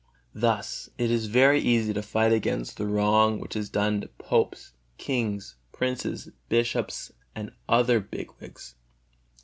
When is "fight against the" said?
2.01-2.87